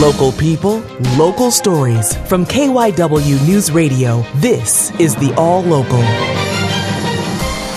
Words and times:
Local 0.00 0.30
people, 0.30 0.78
local 1.16 1.50
stories. 1.50 2.16
From 2.28 2.46
KYW 2.46 3.44
News 3.48 3.72
Radio, 3.72 4.24
this 4.36 4.92
is 5.00 5.16
the 5.16 5.34
All 5.34 5.60
Local. 5.62 6.00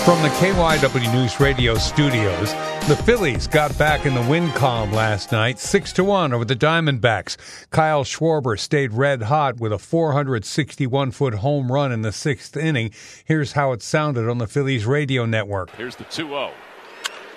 From 0.04 0.22
the 0.22 0.28
KYW 0.38 1.12
News 1.12 1.40
Radio 1.40 1.74
studios, 1.74 2.52
the 2.86 2.94
Phillies 3.04 3.48
got 3.48 3.76
back 3.76 4.06
in 4.06 4.14
the 4.14 4.22
win 4.22 4.52
column 4.52 4.92
last 4.92 5.32
night, 5.32 5.58
6 5.58 5.92
to 5.94 6.04
1 6.04 6.32
over 6.32 6.44
the 6.44 6.54
Diamondbacks. 6.54 7.36
Kyle 7.70 8.04
Schwarber 8.04 8.56
stayed 8.56 8.92
red 8.92 9.22
hot 9.22 9.58
with 9.58 9.72
a 9.72 9.78
461 9.78 11.10
foot 11.10 11.34
home 11.34 11.72
run 11.72 11.90
in 11.90 12.02
the 12.02 12.12
sixth 12.12 12.56
inning. 12.56 12.92
Here's 13.24 13.52
how 13.52 13.72
it 13.72 13.82
sounded 13.82 14.28
on 14.28 14.38
the 14.38 14.46
Phillies 14.46 14.86
radio 14.86 15.26
network. 15.26 15.72
Here's 15.72 15.96
the 15.96 16.04
2 16.04 16.28
0. 16.28 16.52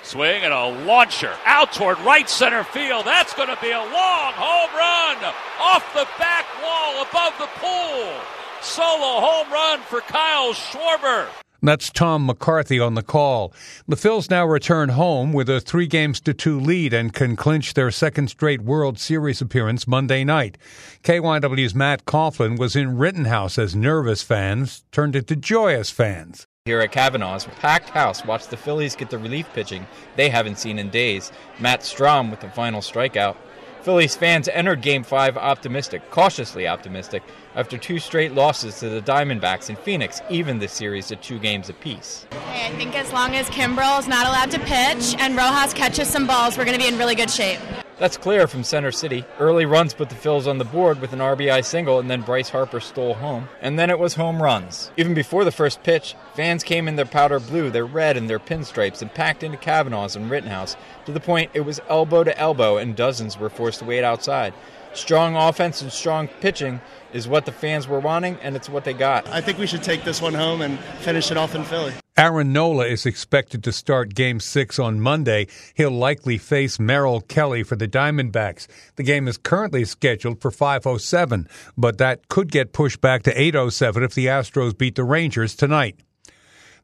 Swing 0.06 0.44
and 0.44 0.54
a 0.54 0.86
launcher 0.86 1.34
out 1.46 1.74
toward 1.74 1.98
right 2.02 2.30
center 2.30 2.64
field. 2.64 3.06
That's 3.06 3.34
going 3.34 3.50
to 3.50 3.58
be 3.60 3.72
a 3.72 3.80
long 3.80 4.34
home 4.36 4.70
run 4.78 5.34
off 5.60 5.84
the 5.96 6.08
back 6.20 6.46
wall 6.62 7.02
above 7.02 7.34
the 7.40 7.50
pool. 7.56 8.14
Solo 8.62 9.20
home 9.20 9.52
run 9.52 9.80
for 9.82 10.02
Kyle 10.02 10.54
Schwarber. 10.54 11.28
That's 11.64 11.90
Tom 11.90 12.28
McCarthy 12.28 12.80
on 12.80 12.94
the 12.94 13.02
call. 13.02 13.52
The 13.88 13.96
Phils 13.96 14.30
now 14.30 14.46
return 14.46 14.90
home 14.90 15.34
with 15.34 15.50
a 15.50 15.60
three 15.60 15.88
games 15.88 16.22
to 16.22 16.36
two 16.36 16.60
lead 16.60 16.94
and 16.94 17.12
can 17.12 17.36
clinch 17.36 17.74
their 17.74 17.90
second 17.90 18.28
straight 18.28 18.62
World 18.62 19.00
Series 19.00 19.42
appearance 19.42 19.88
Monday 19.88 20.24
night. 20.24 20.60
KYW's 21.02 21.74
Matt 21.74 22.06
Coughlin 22.06 22.60
was 22.60 22.76
in 22.76 23.00
Rittenhouse 23.00 23.58
as 23.58 23.76
nervous 23.76 24.22
fans 24.22 24.84
turned 24.92 25.16
into 25.16 25.36
joyous 25.36 25.90
fans. 25.90 26.46
Here 26.68 26.80
at 26.80 26.92
Cavanaugh's, 26.92 27.46
packed 27.60 27.92
house 27.92 28.26
watched 28.26 28.50
the 28.50 28.58
Phillies 28.58 28.96
get 28.96 29.12
the 29.12 29.20
relief 29.20 29.46
pitching 29.54 29.86
they 30.16 30.30
haven't 30.30 30.58
seen 30.58 30.80
in 30.80 30.90
days. 30.90 31.32
Matt 31.60 31.82
Strahm 31.82 32.32
with 32.32 32.40
the 32.40 32.50
final 32.50 32.82
strikeout. 32.82 33.36
Phillies 33.84 34.16
fans 34.16 34.48
entered 34.48 34.82
Game 34.82 35.04
5 35.04 35.38
optimistic, 35.38 36.10
cautiously 36.10 36.68
optimistic, 36.68 37.22
after 37.54 37.78
two 37.78 38.00
straight 38.00 38.34
losses 38.34 38.80
to 38.80 38.90
the 38.90 39.00
Diamondbacks 39.00 39.70
in 39.70 39.76
Phoenix, 39.76 40.24
even 40.28 40.58
the 40.58 40.68
series 40.68 41.06
to 41.10 41.16
two 41.18 41.38
games 41.38 41.70
apiece. 41.70 42.26
I 42.32 42.72
think 42.78 42.96
as 42.96 43.14
long 43.14 43.36
as 43.36 43.46
Kimbrel 43.50 44.00
is 44.00 44.08
not 44.08 44.26
allowed 44.26 44.50
to 44.50 44.60
pitch 44.62 45.16
and 45.20 45.38
Rojas 45.38 45.72
catches 45.72 46.08
some 46.08 46.26
balls, 46.26 46.58
we're 46.58 46.66
going 46.66 46.80
to 46.80 46.84
be 46.84 46.92
in 46.92 46.98
really 46.98 47.14
good 47.14 47.30
shape. 47.30 47.60
That's 47.98 48.18
clear 48.18 48.46
from 48.46 48.66
Center 48.66 48.92
City. 48.92 49.24
Early 49.40 49.66
runs 49.66 49.94
put 49.94 50.10
the 50.10 50.16
Phils 50.16 50.48
on 50.48 50.58
the 50.58 50.66
board 50.66 51.00
with 51.00 51.14
an 51.14 51.20
RBI 51.20 51.64
single, 51.64 51.98
and 51.98 52.12
then 52.12 52.24
Bryce 52.24 52.50
Harper 52.50 52.82
stole 52.82 53.14
home. 53.14 53.48
And 53.62 53.80
then 53.80 53.90
it 53.90 53.98
was 53.98 54.16
home 54.16 54.44
runs. 54.44 54.92
Even 54.98 55.14
before 55.14 55.46
the 55.46 55.52
first 55.52 55.82
pitch, 55.82 56.14
fans 56.34 56.66
came 56.66 56.90
in 56.90 56.98
their 56.98 57.06
powder 57.06 57.40
blue, 57.40 57.70
their 57.70 57.86
red, 57.86 58.18
and 58.18 58.30
their 58.30 58.40
pinstripes 58.40 59.02
and 59.02 59.14
packed 59.14 59.44
into 59.44 59.58
Cavanaugh's 59.58 60.18
and 60.18 60.30
Rittenhouse 60.30 60.76
to 61.06 61.14
the 61.14 61.22
point 61.22 61.52
it 61.54 61.62
was 61.62 61.80
elbow 61.88 62.26
to 62.26 62.38
elbow, 62.38 62.76
and 62.76 62.98
dozens 62.98 63.40
were 63.40 63.50
forced 63.50 63.80
to 63.80 63.86
wait 63.86 64.04
outside. 64.04 64.54
Strong 64.94 65.38
offense 65.38 65.82
and 65.82 65.92
strong 65.92 66.28
pitching 66.28 66.82
is 67.14 67.30
what 67.30 67.46
the 67.46 67.52
fans 67.54 67.88
were 67.88 68.02
wanting, 68.02 68.38
and 68.42 68.58
it's 68.58 68.68
what 68.68 68.84
they 68.84 68.94
got. 68.94 69.26
I 69.30 69.40
think 69.40 69.58
we 69.58 69.68
should 69.68 69.84
take 69.84 70.04
this 70.04 70.22
one 70.22 70.34
home 70.34 70.62
and 70.62 70.78
finish 71.00 71.32
it 71.32 71.38
off 71.38 71.56
in 71.56 71.64
Philly. 71.64 71.94
Aaron 72.18 72.54
Nola 72.54 72.86
is 72.86 73.06
expected 73.06 73.62
to 73.66 73.74
start 73.74 74.16
Game 74.16 74.40
6 74.40 74.80
on 74.80 75.02
Monday. 75.02 75.48
He'll 75.74 75.92
likely 75.92 76.38
face 76.38 76.80
Merrill 76.80 77.20
Kelly 77.20 77.62
for 77.62 77.76
the 77.76 77.90
Diamondbacks. 77.90 78.68
The 78.96 79.04
game 79.04 79.28
is 79.28 79.38
currently 79.38 79.84
scheduled 79.84 80.40
for 80.40 80.50
5.07, 80.50 81.50
but 81.78 81.98
that 81.98 82.30
could 82.30 82.50
get 82.54 82.72
pushed 82.72 83.02
back 83.02 83.24
to 83.24 83.36
8.07 83.36 84.06
if 84.06 84.14
the 84.14 84.28
Astros 84.28 84.78
beat 84.78 84.96
the 84.96 85.04
Rangers 85.04 85.56
tonight. 85.56 86.00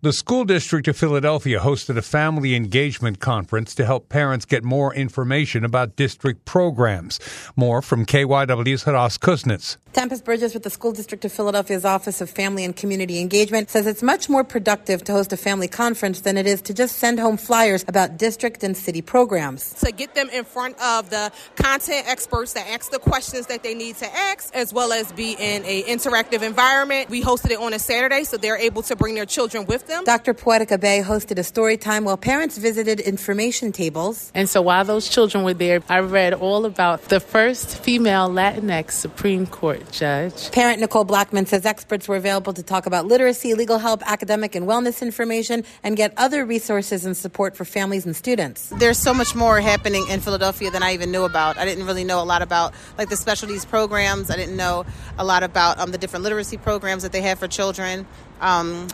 The 0.04 0.14
school 0.14 0.46
district 0.46 0.88
of 0.88 0.98
Philadelphia 0.98 1.60
hosted 1.60 1.96
a 1.96 2.02
family 2.02 2.56
engagement 2.56 3.20
conference 3.20 3.76
to 3.76 3.86
help 3.86 4.10
parents 4.10 4.46
get 4.46 4.64
more 4.64 4.92
information 4.96 5.64
about 5.64 5.96
district 5.96 6.44
programs. 6.44 7.20
More 7.56 7.84
from 7.84 8.08
KYW's 8.08 8.86
Hadas 8.86 9.20
Kuznits. 9.20 9.78
Tempest 9.94 10.26
Bridges 10.26 10.56
with 10.56 10.64
the 10.64 10.72
School 10.72 10.94
District 10.94 11.24
of 11.26 11.32
Philadelphia's 11.32 11.86
Office 11.86 12.20
of 12.20 12.32
Family 12.32 12.66
and 12.66 12.76
Community 12.76 13.20
Engagement 13.20 13.70
says 13.70 13.86
it's 13.86 14.02
much 14.02 14.28
more 14.28 14.44
productive 14.44 15.04
to 15.04 15.12
host 15.12 15.34
a 15.34 15.38
family 15.38 15.68
conference 15.68 16.22
than 16.22 16.36
it 16.36 16.48
is 16.48 16.64
to 16.64 16.74
just 16.74 16.96
send 16.96 17.20
home 17.20 17.38
flyers 17.38 17.86
about 17.88 18.18
district 18.18 18.64
and 18.64 18.76
city 18.76 19.04
programs. 19.04 19.74
To 19.82 19.92
get 19.92 20.16
them 20.16 20.30
in 20.30 20.46
front 20.46 20.82
of 20.82 21.12
the 21.12 21.32
content 21.58 22.08
experts 22.08 22.54
that 22.54 22.68
ask 22.70 22.90
the 22.90 23.00
questions 23.00 23.48
that 23.48 23.62
they 23.62 23.76
need 23.76 23.98
to 23.98 24.12
ask, 24.12 24.52
as 24.56 24.74
well 24.74 24.94
as 24.94 25.12
be 25.12 25.34
in 25.34 25.64
an 25.64 25.84
interactive 25.84 26.42
environment. 26.42 27.12
We 27.12 27.22
hosted 27.22 27.52
it 27.52 27.60
on 27.60 27.74
a 27.74 27.80
Saturday, 27.80 28.24
so 28.24 28.38
they're 28.38 28.58
able 28.58 28.82
to 28.84 28.96
bring 28.96 29.14
their 29.14 29.28
children 29.28 29.68
with 29.68 29.88
them. 29.88 29.91
Dr. 30.06 30.34
Poetica 30.34 30.80
Bay 30.80 31.02
hosted 31.02 31.38
a 31.38 31.44
story 31.44 31.76
time 31.76 32.06
while 32.06 32.18
parents 32.18 32.58
visited 32.58 33.00
information 33.02 33.72
tables. 33.72 34.32
And 34.34 34.50
so 34.50 34.62
while 34.62 34.86
those 34.86 35.10
children 35.10 35.44
were 35.44 35.54
there, 35.54 35.82
I 35.90 36.00
read 36.00 36.34
all 36.34 36.66
about 36.66 37.04
the 37.10 37.20
first 37.20 37.78
female 37.78 38.30
Latinx 38.30 38.92
Supreme 38.92 39.46
Court 39.46 39.92
judge. 39.92 40.52
Parent 40.52 40.80
Nicole 40.80 41.04
Blackman 41.04 41.46
says 41.46 41.66
experts 41.66 42.08
were 42.08 42.16
available 42.16 42.54
to 42.54 42.64
talk 42.64 42.86
about 42.86 43.06
literacy, 43.06 43.54
legal 43.54 43.78
help, 43.80 44.02
academic 44.10 44.56
and 44.56 44.66
wellness 44.66 45.02
information, 45.02 45.64
and 45.84 45.98
get 45.98 46.14
other 46.18 46.46
resources 46.46 47.06
and 47.06 47.16
support 47.16 47.58
for 47.58 47.66
families 47.66 48.06
and 48.06 48.16
students. 48.16 48.70
There's 48.70 48.98
so 48.98 49.14
much 49.14 49.36
more 49.36 49.60
happening 49.60 50.08
in 50.10 50.22
Philadelphia 50.22 50.72
than 50.72 50.84
I 50.84 50.94
even 50.94 51.12
knew 51.12 51.24
about. 51.24 51.58
I 51.58 51.66
didn't 51.66 51.86
really 51.86 52.06
know 52.06 52.22
a 52.22 52.26
lot 52.26 52.42
about 52.42 52.74
like 52.98 53.10
the 53.10 53.18
specialties 53.18 53.66
programs. 53.66 54.32
I 54.32 54.38
didn't 54.38 54.56
know 54.56 54.86
a 55.18 55.26
lot 55.26 55.44
about 55.44 55.80
um, 55.80 55.92
the 55.92 55.98
different 55.98 56.24
literacy 56.24 56.58
programs 56.58 57.04
that 57.04 57.12
they 57.12 57.22
have 57.22 57.40
for 57.40 57.48
children. 57.48 58.08
Um, 58.40 58.88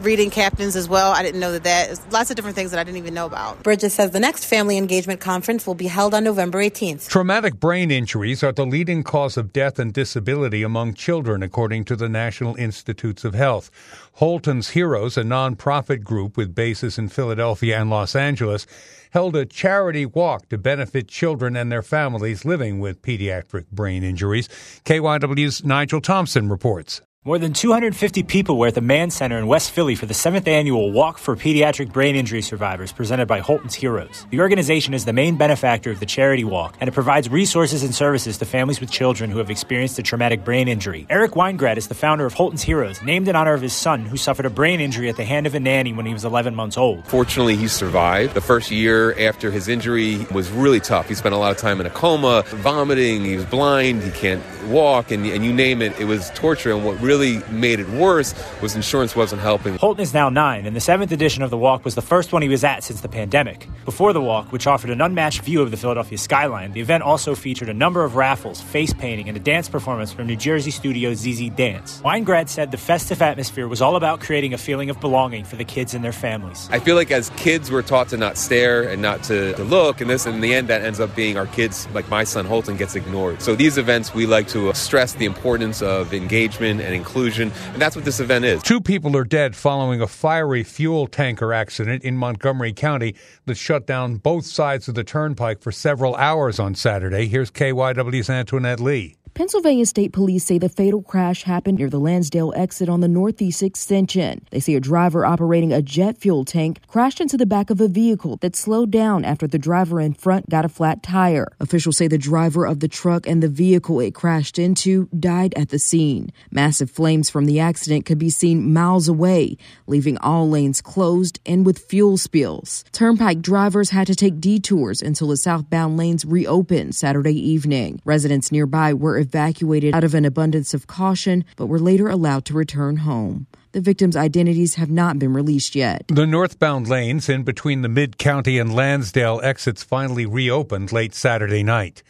reading 0.00 0.30
captains 0.30 0.76
as 0.76 0.88
well. 0.88 1.12
I 1.12 1.22
didn't 1.22 1.40
know 1.40 1.52
that 1.52 1.64
that 1.64 2.12
lots 2.12 2.30
of 2.30 2.36
different 2.36 2.56
things 2.56 2.70
that 2.70 2.80
I 2.80 2.84
didn't 2.84 2.98
even 2.98 3.14
know 3.14 3.26
about. 3.26 3.62
Bridges 3.62 3.94
says 3.94 4.10
the 4.10 4.20
next 4.20 4.44
family 4.44 4.76
engagement 4.76 5.20
conference 5.20 5.66
will 5.66 5.74
be 5.74 5.86
held 5.86 6.14
on 6.14 6.24
November 6.24 6.58
18th. 6.58 7.08
Traumatic 7.08 7.58
brain 7.58 7.90
injuries 7.90 8.42
are 8.42 8.52
the 8.52 8.66
leading 8.66 9.02
cause 9.02 9.36
of 9.36 9.52
death 9.52 9.78
and 9.78 9.92
disability 9.92 10.62
among 10.62 10.94
children, 10.94 11.42
according 11.42 11.84
to 11.86 11.96
the 11.96 12.08
National 12.08 12.54
Institutes 12.56 13.24
of 13.24 13.34
Health. 13.34 13.70
Holton's 14.14 14.70
Heroes, 14.70 15.16
a 15.16 15.22
nonprofit 15.22 16.02
group 16.02 16.36
with 16.36 16.54
bases 16.54 16.98
in 16.98 17.08
Philadelphia 17.08 17.80
and 17.80 17.90
Los 17.90 18.16
Angeles, 18.16 18.66
held 19.10 19.36
a 19.36 19.46
charity 19.46 20.04
walk 20.04 20.48
to 20.48 20.58
benefit 20.58 21.08
children 21.08 21.56
and 21.56 21.70
their 21.72 21.82
families 21.82 22.44
living 22.44 22.80
with 22.80 23.02
pediatric 23.02 23.66
brain 23.70 24.02
injuries. 24.02 24.48
KYW's 24.84 25.64
Nigel 25.64 26.00
Thompson 26.00 26.48
reports. 26.48 27.00
More 27.26 27.40
than 27.40 27.54
250 27.54 28.22
people 28.22 28.56
were 28.56 28.68
at 28.68 28.76
the 28.76 28.80
Mann 28.80 29.10
Center 29.10 29.36
in 29.36 29.48
West 29.48 29.72
Philly 29.72 29.96
for 29.96 30.06
the 30.06 30.14
seventh 30.14 30.46
annual 30.46 30.92
Walk 30.92 31.18
for 31.18 31.34
Pediatric 31.34 31.92
Brain 31.92 32.14
Injury 32.14 32.40
Survivors 32.40 32.92
presented 32.92 33.26
by 33.26 33.40
Holton's 33.40 33.74
Heroes. 33.74 34.24
The 34.30 34.38
organization 34.38 34.94
is 34.94 35.04
the 35.04 35.12
main 35.12 35.36
benefactor 35.36 35.90
of 35.90 35.98
the 35.98 36.06
charity 36.06 36.44
walk, 36.44 36.76
and 36.78 36.86
it 36.86 36.92
provides 36.92 37.28
resources 37.28 37.82
and 37.82 37.92
services 37.92 38.38
to 38.38 38.44
families 38.44 38.78
with 38.78 38.92
children 38.92 39.28
who 39.28 39.38
have 39.38 39.50
experienced 39.50 39.98
a 39.98 40.04
traumatic 40.04 40.44
brain 40.44 40.68
injury. 40.68 41.04
Eric 41.10 41.32
Weingrad 41.32 41.78
is 41.78 41.88
the 41.88 41.96
founder 41.96 42.26
of 42.26 42.32
Holton's 42.32 42.62
Heroes, 42.62 43.02
named 43.02 43.26
in 43.26 43.34
honor 43.34 43.54
of 43.54 43.60
his 43.60 43.72
son 43.72 44.06
who 44.06 44.16
suffered 44.16 44.46
a 44.46 44.50
brain 44.50 44.78
injury 44.78 45.08
at 45.08 45.16
the 45.16 45.24
hand 45.24 45.48
of 45.48 45.56
a 45.56 45.58
nanny 45.58 45.92
when 45.92 46.06
he 46.06 46.12
was 46.12 46.24
11 46.24 46.54
months 46.54 46.78
old. 46.78 47.04
Fortunately, 47.08 47.56
he 47.56 47.66
survived. 47.66 48.34
The 48.34 48.40
first 48.40 48.70
year 48.70 49.18
after 49.18 49.50
his 49.50 49.66
injury 49.66 50.24
was 50.32 50.48
really 50.52 50.78
tough. 50.78 51.08
He 51.08 51.16
spent 51.16 51.34
a 51.34 51.38
lot 51.38 51.50
of 51.50 51.56
time 51.56 51.80
in 51.80 51.86
a 51.86 51.90
coma, 51.90 52.44
vomiting, 52.46 53.24
he 53.24 53.34
was 53.34 53.46
blind, 53.46 54.04
he 54.04 54.12
can't 54.12 54.44
walk, 54.68 55.10
and, 55.10 55.26
and 55.26 55.44
you 55.44 55.52
name 55.52 55.82
it, 55.82 55.98
it 55.98 56.04
was 56.04 56.30
torture. 56.30 56.70
And 56.70 56.84
what 56.84 57.00
really 57.00 57.15
really 57.16 57.42
made 57.50 57.80
it 57.80 57.88
worse 57.90 58.34
was 58.60 58.76
insurance 58.76 59.16
wasn't 59.16 59.40
helping. 59.40 59.76
Holton 59.76 60.02
is 60.02 60.12
now 60.12 60.28
nine, 60.28 60.66
and 60.66 60.76
the 60.76 60.80
seventh 60.80 61.12
edition 61.12 61.42
of 61.42 61.50
the 61.50 61.56
walk 61.56 61.84
was 61.84 61.94
the 61.94 62.02
first 62.02 62.32
one 62.32 62.42
he 62.42 62.48
was 62.48 62.64
at 62.64 62.84
since 62.84 63.00
the 63.00 63.08
pandemic. 63.08 63.68
Before 63.84 64.12
the 64.12 64.20
walk, 64.20 64.52
which 64.52 64.66
offered 64.66 64.90
an 64.90 65.00
unmatched 65.00 65.42
view 65.42 65.62
of 65.62 65.70
the 65.70 65.76
Philadelphia 65.76 66.18
skyline, 66.18 66.72
the 66.72 66.80
event 66.80 67.02
also 67.02 67.34
featured 67.34 67.68
a 67.68 67.74
number 67.74 68.04
of 68.04 68.16
raffles, 68.16 68.60
face 68.60 68.92
painting, 68.92 69.28
and 69.28 69.36
a 69.36 69.40
dance 69.40 69.68
performance 69.68 70.12
from 70.12 70.26
New 70.26 70.36
Jersey 70.36 70.70
studio 70.70 71.14
ZZ 71.14 71.50
Dance. 71.50 72.00
Weingrad 72.02 72.48
said 72.48 72.70
the 72.70 72.76
festive 72.76 73.22
atmosphere 73.22 73.68
was 73.68 73.80
all 73.80 73.96
about 73.96 74.20
creating 74.20 74.52
a 74.52 74.58
feeling 74.58 74.90
of 74.90 75.00
belonging 75.00 75.44
for 75.44 75.56
the 75.56 75.64
kids 75.64 75.94
and 75.94 76.04
their 76.04 76.12
families. 76.12 76.68
I 76.70 76.78
feel 76.78 76.96
like 76.96 77.10
as 77.10 77.30
kids, 77.30 77.70
we're 77.70 77.82
taught 77.82 78.08
to 78.10 78.16
not 78.16 78.36
stare 78.36 78.82
and 78.82 79.00
not 79.00 79.22
to, 79.24 79.54
to 79.54 79.64
look, 79.64 80.00
and 80.00 80.10
this, 80.10 80.26
in 80.26 80.40
the 80.40 80.54
end, 80.54 80.68
that 80.68 80.82
ends 80.82 81.00
up 81.00 81.14
being 81.16 81.36
our 81.38 81.46
kids, 81.46 81.88
like 81.94 82.08
my 82.10 82.24
son 82.24 82.44
Holton, 82.44 82.76
gets 82.76 82.94
ignored. 82.94 83.40
So 83.40 83.54
these 83.54 83.78
events, 83.78 84.12
we 84.14 84.26
like 84.26 84.48
to 84.48 84.72
stress 84.74 85.14
the 85.14 85.24
importance 85.24 85.82
of 85.82 86.12
engagement 86.12 86.80
and 86.80 86.94
inclusion, 86.96 87.52
and 87.72 87.80
that's 87.80 87.94
what 87.94 88.04
this 88.04 88.18
event 88.18 88.44
is. 88.44 88.62
Two 88.62 88.80
people 88.80 89.16
are 89.16 89.24
dead 89.24 89.54
following 89.54 90.00
a 90.00 90.06
fiery 90.06 90.64
fuel 90.64 91.06
tanker 91.06 91.52
accident 91.52 92.02
in 92.02 92.16
Montgomery 92.16 92.72
County 92.72 93.14
that 93.44 93.56
shut 93.56 93.86
down 93.86 94.16
both 94.16 94.44
sides 94.46 94.88
of 94.88 94.94
the 94.94 95.04
turnpike 95.04 95.62
for 95.62 95.70
several 95.70 96.16
hours 96.16 96.58
on 96.58 96.74
Saturday. 96.74 97.26
Here's 97.26 97.50
KYW's 97.50 98.28
Antoinette 98.28 98.80
Lee. 98.80 99.16
Pennsylvania 99.36 99.84
State 99.84 100.14
Police 100.14 100.44
say 100.44 100.56
the 100.56 100.70
fatal 100.70 101.02
crash 101.02 101.42
happened 101.42 101.76
near 101.76 101.90
the 101.90 102.00
Lansdale 102.00 102.54
exit 102.56 102.88
on 102.88 103.00
the 103.00 103.06
Northeast 103.06 103.62
Extension. 103.62 104.42
They 104.50 104.60
say 104.60 104.76
a 104.76 104.80
driver 104.80 105.26
operating 105.26 105.74
a 105.74 105.82
jet 105.82 106.16
fuel 106.16 106.46
tank 106.46 106.80
crashed 106.86 107.20
into 107.20 107.36
the 107.36 107.44
back 107.44 107.68
of 107.68 107.78
a 107.78 107.86
vehicle 107.86 108.38
that 108.38 108.56
slowed 108.56 108.90
down 108.90 109.26
after 109.26 109.46
the 109.46 109.58
driver 109.58 110.00
in 110.00 110.14
front 110.14 110.48
got 110.48 110.64
a 110.64 110.70
flat 110.70 111.02
tire. 111.02 111.48
Officials 111.60 111.98
say 111.98 112.08
the 112.08 112.16
driver 112.16 112.64
of 112.64 112.80
the 112.80 112.88
truck 112.88 113.26
and 113.26 113.42
the 113.42 113.48
vehicle 113.48 114.00
it 114.00 114.14
crashed 114.14 114.58
into 114.58 115.06
died 115.08 115.52
at 115.54 115.68
the 115.68 115.78
scene. 115.78 116.30
Massive 116.50 116.90
flames 116.90 117.28
from 117.28 117.44
the 117.44 117.60
accident 117.60 118.06
could 118.06 118.18
be 118.18 118.30
seen 118.30 118.72
miles 118.72 119.06
away, 119.06 119.58
leaving 119.86 120.16
all 120.16 120.48
lanes 120.48 120.80
closed 120.80 121.40
and 121.44 121.66
with 121.66 121.78
fuel 121.78 122.16
spills. 122.16 122.86
Turnpike 122.90 123.42
drivers 123.42 123.90
had 123.90 124.06
to 124.06 124.14
take 124.14 124.40
detours 124.40 125.02
until 125.02 125.28
the 125.28 125.36
southbound 125.36 125.98
lanes 125.98 126.24
reopened 126.24 126.94
Saturday 126.94 127.38
evening. 127.38 128.00
Residents 128.06 128.50
nearby 128.50 128.94
were 128.94 129.25
evacuated 129.26 129.94
out 129.94 130.04
of 130.04 130.14
an 130.14 130.24
abundance 130.24 130.72
of 130.74 130.86
caution, 130.86 131.44
but 131.56 131.66
were 131.66 131.78
later 131.80 132.08
allowed 132.08 132.44
to 132.46 132.54
return 132.54 132.98
home. 132.98 133.46
The 133.72 133.80
victims' 133.80 134.16
identities 134.16 134.76
have 134.76 134.90
not 134.90 135.18
been 135.18 135.34
released 135.34 135.74
yet. 135.74 136.04
The 136.08 136.26
northbound 136.26 136.88
lanes 136.88 137.28
in 137.28 137.42
between 137.42 137.82
the 137.82 137.88
Mid 137.88 138.16
County 138.18 138.58
and 138.58 138.74
Lansdale 138.74 139.40
exits 139.42 139.82
finally 139.82 140.26
reopened 140.26 140.92
late 140.92 141.14
Saturday 141.14 141.62
night. 141.62 142.02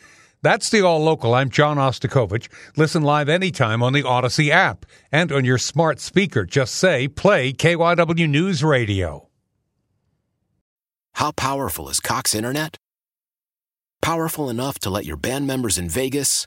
That's 0.42 0.70
the 0.70 0.82
All 0.82 1.02
Local. 1.02 1.34
I'm 1.34 1.50
John 1.50 1.76
Ostakovich. 1.76 2.48
Listen 2.76 3.02
live 3.02 3.28
anytime 3.28 3.82
on 3.82 3.92
the 3.92 4.02
Audacy 4.02 4.50
app 4.50 4.86
and 5.10 5.32
on 5.32 5.44
your 5.44 5.58
smart 5.58 5.98
speaker. 5.98 6.44
Just 6.44 6.74
say, 6.76 7.08
play 7.08 7.52
KYW 7.52 8.28
News 8.28 8.62
Radio. 8.62 9.28
How 11.14 11.32
powerful 11.32 11.88
is 11.88 11.98
Cox 11.98 12.34
Internet? 12.34 12.76
Powerful 14.02 14.48
enough 14.48 14.78
to 14.80 14.90
let 14.90 15.04
your 15.04 15.16
band 15.16 15.46
members 15.46 15.78
in 15.78 15.88
Vegas, 15.88 16.46